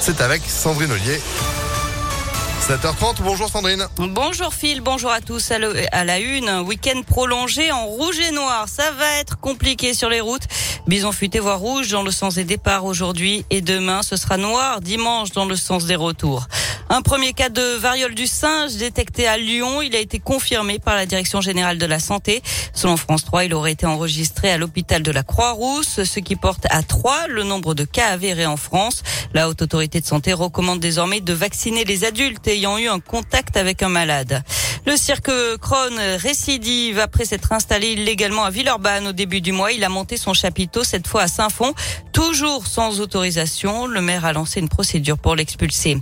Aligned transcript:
c'est 0.00 0.20
avec 0.20 0.42
Sandrine 0.46 0.92
Ollier. 0.92 1.20
7h30, 2.68 3.22
bonjour 3.22 3.48
Sandrine. 3.48 3.86
Bonjour 3.96 4.52
Phil, 4.52 4.82
bonjour 4.82 5.10
à 5.10 5.22
tous. 5.22 5.50
À 5.50 6.04
la 6.04 6.18
une, 6.18 6.50
week-end 6.66 7.00
prolongé 7.00 7.72
en 7.72 7.86
rouge 7.86 8.18
et 8.18 8.30
noir. 8.30 8.66
Ça 8.68 8.90
va 8.92 9.16
être 9.20 9.40
compliqué 9.40 9.94
sur 9.94 10.10
les 10.10 10.20
routes. 10.20 10.42
Bison 10.86 11.12
futé 11.12 11.38
voie 11.38 11.54
rouge 11.54 11.88
dans 11.88 12.02
le 12.02 12.10
sens 12.10 12.34
des 12.34 12.44
départs 12.44 12.84
aujourd'hui 12.84 13.46
et 13.48 13.62
demain 13.62 14.02
ce 14.02 14.16
sera 14.16 14.36
noir 14.36 14.82
dimanche 14.82 15.30
dans 15.32 15.46
le 15.46 15.56
sens 15.56 15.86
des 15.86 15.96
retours. 15.96 16.46
Un 16.90 17.02
premier 17.02 17.34
cas 17.34 17.50
de 17.50 17.76
variole 17.76 18.14
du 18.14 18.26
singe 18.26 18.76
détecté 18.76 19.26
à 19.26 19.36
Lyon. 19.36 19.82
Il 19.82 19.94
a 19.94 19.98
été 19.98 20.18
confirmé 20.18 20.78
par 20.78 20.96
la 20.96 21.04
Direction 21.04 21.42
générale 21.42 21.76
de 21.76 21.84
la 21.84 21.98
santé. 21.98 22.42
Selon 22.72 22.96
France 22.96 23.26
3, 23.26 23.44
il 23.44 23.52
aurait 23.52 23.72
été 23.72 23.84
enregistré 23.84 24.50
à 24.50 24.56
l'hôpital 24.56 25.02
de 25.02 25.10
la 25.10 25.22
Croix-Rousse, 25.22 26.02
ce 26.04 26.20
qui 26.20 26.34
porte 26.34 26.66
à 26.70 26.82
3 26.82 27.26
le 27.28 27.42
nombre 27.42 27.74
de 27.74 27.84
cas 27.84 28.08
avérés 28.08 28.46
en 28.46 28.56
France. 28.56 29.02
La 29.34 29.50
haute 29.50 29.60
autorité 29.60 30.00
de 30.00 30.06
santé 30.06 30.32
recommande 30.32 30.80
désormais 30.80 31.20
de 31.20 31.34
vacciner 31.34 31.84
les 31.84 32.04
adultes 32.04 32.48
ayant 32.48 32.78
eu 32.78 32.88
un 32.88 33.00
contact 33.00 33.58
avec 33.58 33.82
un 33.82 33.90
malade. 33.90 34.42
Le 34.86 34.96
cirque 34.96 35.30
Krone 35.60 36.00
récidive 36.16 36.98
après 37.00 37.26
s'être 37.26 37.52
installé 37.52 37.88
illégalement 37.88 38.44
à 38.44 38.50
Villeurbanne 38.50 39.08
au 39.08 39.12
début 39.12 39.42
du 39.42 39.52
mois. 39.52 39.72
Il 39.72 39.84
a 39.84 39.90
monté 39.90 40.16
son 40.16 40.32
chapiteau 40.32 40.84
cette 40.84 41.06
fois 41.06 41.22
à 41.22 41.28
Saint-Fond, 41.28 41.74
toujours 42.14 42.66
sans 42.66 43.00
autorisation. 43.00 43.86
Le 43.86 44.00
maire 44.00 44.24
a 44.24 44.32
lancé 44.32 44.60
une 44.60 44.70
procédure 44.70 45.18
pour 45.18 45.36
l'expulser. 45.36 45.98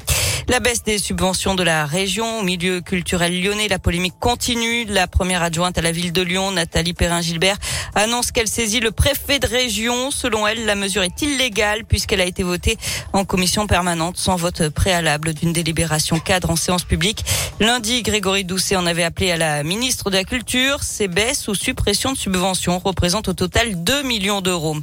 La 0.48 0.60
baisse 0.60 0.82
des 0.82 0.98
subventions 0.98 1.54
de 1.54 1.62
la 1.62 1.86
région 1.86 2.40
au 2.40 2.42
milieu 2.42 2.80
culturel 2.80 3.42
lyonnais, 3.42 3.68
la 3.68 3.78
polémique 3.78 4.14
continue. 4.20 4.84
La 4.84 5.06
première 5.06 5.42
adjointe 5.42 5.76
à 5.76 5.82
la 5.82 5.92
ville 5.92 6.12
de 6.12 6.22
Lyon, 6.22 6.52
Nathalie 6.52 6.92
Perrin-Gilbert, 6.92 7.56
annonce 7.94 8.30
qu'elle 8.30 8.46
saisit 8.46 8.80
le 8.80 8.92
préfet 8.92 9.38
de 9.38 9.46
région. 9.46 10.10
Selon 10.10 10.46
elle, 10.46 10.64
la 10.64 10.74
mesure 10.74 11.02
est 11.02 11.20
illégale 11.22 11.84
puisqu'elle 11.84 12.20
a 12.20 12.24
été 12.24 12.42
votée 12.42 12.76
en 13.12 13.24
commission 13.24 13.66
permanente 13.66 14.16
sans 14.16 14.36
vote 14.36 14.68
préalable 14.68 15.34
d'une 15.34 15.52
délibération 15.52 16.20
cadre 16.20 16.50
en 16.50 16.56
séance 16.56 16.84
publique. 16.84 17.24
Lundi, 17.58 18.02
Grégory 18.02 18.44
Doucet 18.44 18.76
en 18.76 18.86
avait 18.86 19.04
appelé 19.04 19.32
à 19.32 19.36
la 19.36 19.62
ministre 19.64 20.10
de 20.10 20.16
la 20.16 20.24
Culture. 20.24 20.82
Ces 20.82 21.08
baisses 21.08 21.48
ou 21.48 21.54
suppressions 21.54 22.12
de 22.12 22.18
subventions 22.18 22.78
représentent 22.78 23.28
au 23.28 23.34
total 23.34 23.82
2 23.82 24.02
millions 24.02 24.40
d'euros. 24.40 24.76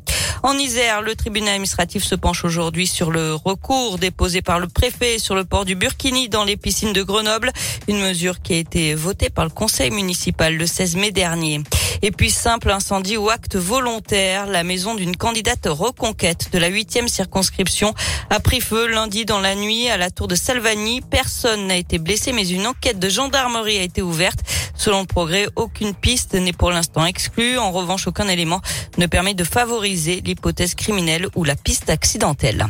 En 0.46 0.58
Isère, 0.58 1.02
le 1.02 1.16
tribunal 1.16 1.54
administratif 1.54 2.04
se 2.04 2.16
penche 2.16 2.44
aujourd'hui 2.44 2.86
sur 2.86 3.12
le 3.12 3.34
recours 3.34 3.98
déposé 3.98 4.42
par 4.42 4.60
le 4.60 4.68
préfet 4.68 5.18
sur 5.18 5.36
le 5.36 5.46
port 5.46 5.64
du 5.64 5.76
Burkini 5.76 6.28
dans 6.28 6.44
les 6.44 6.58
piscines 6.58 6.92
de 6.92 7.02
Grenoble, 7.02 7.50
une 7.88 8.02
mesure 8.02 8.42
qui 8.42 8.54
a 8.54 8.58
été 8.58 8.94
votée 8.94 9.30
par 9.30 9.46
le 9.46 9.52
conseil 9.52 9.90
municipal 9.90 10.58
le 10.58 10.66
16 10.66 10.98
mai 10.98 11.12
dernier. 11.12 11.62
Et 12.06 12.12
puis 12.12 12.32
simple 12.32 12.70
incendie 12.70 13.16
ou 13.16 13.30
acte 13.30 13.56
volontaire, 13.56 14.46
la 14.46 14.66
maison 14.66 14.94
d'une 14.94 15.16
candidate 15.16 15.68
reconquête 15.68 16.50
de 16.52 16.60
la 16.60 16.68
huitième 16.68 17.08
circonscription 17.08 17.94
a 18.30 18.42
pris 18.42 18.60
feu 18.60 18.88
lundi 18.88 19.24
dans 19.24 19.40
la 19.40 19.56
nuit 19.56 19.88
à 19.88 19.96
la 19.96 20.12
tour 20.12 20.28
de 20.28 20.36
Salvani. 20.36 21.00
Personne 21.00 21.68
n'a 21.68 21.78
été 21.78 22.00
blessé, 22.00 22.34
mais 22.34 22.46
une 22.46 22.68
enquête 22.68 23.00
de 23.00 23.08
gendarmerie 23.08 23.78
a 23.78 23.84
été 23.84 24.02
ouverte. 24.02 24.40
Selon 24.76 25.00
le 25.00 25.08
progrès, 25.08 25.48
aucune 25.56 25.96
piste 25.96 26.34
n'est 26.34 26.52
pour 26.52 26.72
l'instant 26.72 27.06
exclue. 27.06 27.58
En 27.58 27.72
revanche, 27.72 28.06
aucun 28.06 28.28
élément 28.28 28.60
ne 28.98 29.06
permet 29.06 29.34
de 29.34 29.46
favoriser 29.46 30.22
l'hypothèse 30.26 30.76
criminelle 30.76 31.28
ou 31.36 31.46
la 31.46 31.56
piste 31.56 31.90
accidentelle. 31.90 32.68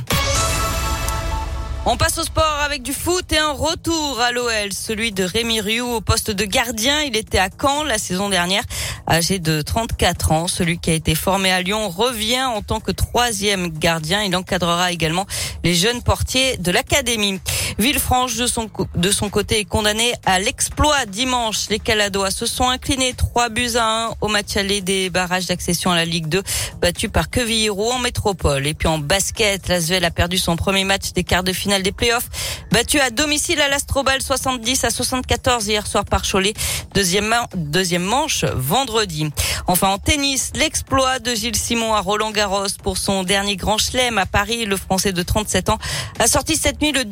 On 1.85 1.97
passe 1.97 2.17
au 2.17 2.23
sport 2.23 2.59
avec 2.63 2.81
du 2.81 2.93
foot 2.93 3.29
et 3.33 3.37
un 3.37 3.51
retour 3.51 4.21
à 4.21 4.31
l'OL, 4.31 4.71
celui 4.71 5.11
de 5.11 5.25
Rémi 5.25 5.59
Rioux 5.59 5.95
au 5.95 5.99
poste 5.99 6.31
de 6.31 6.45
gardien. 6.45 7.01
Il 7.01 7.17
était 7.17 7.39
à 7.39 7.49
Caen 7.49 7.83
la 7.83 7.97
saison 7.97 8.29
dernière, 8.29 8.63
âgé 9.05 9.37
de 9.37 9.61
34 9.61 10.31
ans. 10.31 10.47
Celui 10.47 10.79
qui 10.79 10.91
a 10.91 10.93
été 10.93 11.13
formé 11.13 11.51
à 11.51 11.61
Lyon 11.61 11.89
revient 11.89 12.45
en 12.45 12.61
tant 12.61 12.79
que 12.79 12.93
troisième 12.93 13.67
gardien. 13.67 14.23
Il 14.23 14.33
encadrera 14.33 14.93
également 14.93 15.25
les 15.65 15.75
jeunes 15.75 16.01
portiers 16.01 16.55
de 16.55 16.71
l'académie. 16.71 17.41
Villefranche, 17.79 18.35
de 18.35 18.47
son, 18.47 18.69
de 18.95 19.11
son 19.11 19.29
côté, 19.29 19.59
est 19.59 19.65
condamné 19.65 20.13
à 20.25 20.39
l'exploit 20.39 21.05
dimanche. 21.05 21.69
Les 21.69 21.79
Caladois 21.79 22.31
se 22.31 22.45
sont 22.45 22.69
inclinés 22.69 23.13
3 23.13 23.49
buts 23.49 23.75
à 23.75 24.07
1 24.07 24.13
au 24.21 24.27
match 24.27 24.55
aller 24.57 24.81
des 24.81 25.09
barrages 25.09 25.47
d'accession 25.47 25.91
à 25.91 25.95
la 25.95 26.05
Ligue 26.05 26.27
2, 26.27 26.43
battu 26.81 27.09
par 27.09 27.29
Quevillero 27.29 27.91
en 27.91 27.99
métropole. 27.99 28.67
Et 28.67 28.73
puis 28.73 28.87
en 28.87 28.99
basket, 28.99 29.67
l'Asvel 29.67 30.05
a 30.05 30.11
perdu 30.11 30.37
son 30.37 30.55
premier 30.55 30.83
match 30.83 31.13
des 31.13 31.23
quarts 31.23 31.43
de 31.43 31.53
finale 31.53 31.83
des 31.83 31.91
playoffs, 31.91 32.29
battu 32.71 32.99
à 32.99 33.09
domicile 33.09 33.61
à 33.61 33.69
l'Astrobal 33.69 34.21
70 34.21 34.83
à 34.83 34.89
74 34.89 35.67
hier 35.67 35.87
soir 35.87 36.05
par 36.05 36.23
Cholet. 36.29 36.53
Deuxième, 36.93 37.35
deuxième 37.55 38.03
manche 38.03 38.45
vendredi. 38.45 39.29
Enfin 39.67 39.89
en 39.89 39.97
tennis, 39.97 40.51
l'exploit 40.55 41.19
de 41.19 41.33
Gilles 41.33 41.55
Simon 41.55 41.93
à 41.93 42.01
Roland 42.01 42.31
Garros 42.31 42.67
pour 42.83 42.97
son 42.97 43.23
dernier 43.23 43.55
grand 43.55 43.77
chelem 43.77 44.17
à 44.17 44.25
Paris. 44.25 44.65
Le 44.65 44.77
Français 44.77 45.11
de 45.11 45.23
37 45.23 45.69
ans 45.69 45.79
a 46.19 46.27
sorti 46.27 46.55
cette 46.55 46.81
nuit 46.81 46.91
le 46.91 47.05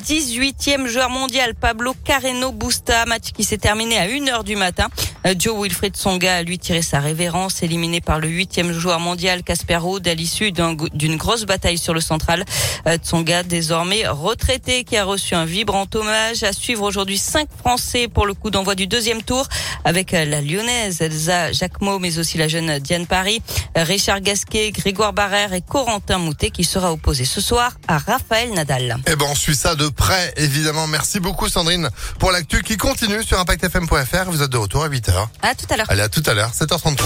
18e 0.52 0.88
joueur 0.88 1.10
mondial 1.10 1.56
Pablo 1.56 1.94
Carreno 2.04 2.52
Busta, 2.52 3.06
match 3.06 3.32
qui 3.32 3.44
s'est 3.44 3.58
terminé 3.58 3.98
à 3.98 4.08
1h 4.08 4.44
du 4.44 4.56
matin. 4.56 4.88
Euh, 5.26 5.36
Joe 5.38 5.62
Wilfried 5.62 5.96
Songa 5.96 6.38
a 6.38 6.44
lui 6.44 6.58
tiré 6.58 6.82
sa 6.82 7.00
révérence, 7.00 7.64
éliminé 7.64 8.02
par 8.02 8.20
le 8.20 8.28
huitième 8.28 8.72
joueur 8.74 9.00
mondial 9.00 9.44
Casper 9.44 9.78
Ruud 9.78 10.08
à 10.08 10.14
l'issue 10.14 10.52
d'une 10.52 11.18
grosse 11.18 11.46
bataille 11.46 11.78
sur 11.78 11.94
le 11.94 12.02
central. 12.02 12.44
Euh, 12.88 12.98
Tsonga, 12.98 13.44
désormais 13.44 14.08
retraité, 14.08 14.84
qui 14.84 14.98
a 14.98 15.04
reçu 15.04 15.36
un 15.36 15.46
vibrant 15.46 15.86
hommage. 15.94 16.44
À 16.44 16.54
suivre 16.54 16.84
aujourd'hui 16.84 17.18
cinq 17.18 17.48
Français 17.60 18.08
pour 18.08 18.26
le 18.26 18.34
coup 18.34 18.50
d'envoi 18.50 18.76
du 18.76 18.88
deuxième 18.88 19.22
tour 19.22 19.48
avec 19.84 20.14
euh, 20.14 20.26
la 20.26 20.42
lyonnaise 20.42 21.02
Elsa 21.02 21.52
Jacquemot, 21.52 22.00
mais 22.00 22.18
aussi 22.18 22.38
la 22.38 22.48
jeune 22.48 22.80
Diane 22.80 23.06
Paris, 23.06 23.42
Richard 23.76 24.22
Gasquet, 24.22 24.72
Grégoire 24.72 25.14
Barrère 25.14 25.54
et 25.54 25.62
Corentin 25.62 26.18
Moutet 26.18 26.50
qui 26.50 26.64
sera 26.64 26.92
opposé 26.92 27.26
ce 27.26 27.42
soir 27.42 27.74
à 27.88 27.98
Raphaël 27.98 28.52
Nadal. 28.54 28.98
Eh 29.08 29.16
ben, 29.16 29.26
on 29.30 29.36
suit 29.36 29.56
ça 29.56 29.76
de 29.76 29.88
près, 29.88 30.34
évidemment. 30.38 30.88
Merci 30.88 31.20
beaucoup, 31.20 31.48
Sandrine, 31.48 31.90
pour 32.20 32.32
l'actu 32.32 32.64
qui 32.64 32.78
continue 32.78 33.24
sur 33.24 33.40
ImpactFM.fr. 33.40 34.30
Vous 34.32 34.42
êtes 34.42 34.50
de 34.50 34.58
retour 34.58 34.84
à 34.84 34.90
8h. 34.90 35.11
À 35.42 35.56
tout 35.56 35.66
à 35.70 35.78
l'heure. 35.78 35.86
Allez, 35.90 36.02
à 36.02 36.10
tout 36.10 36.24
à 36.26 36.34
l'heure, 36.34 36.52
7h33. 36.52 37.04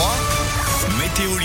Météo 0.97 1.37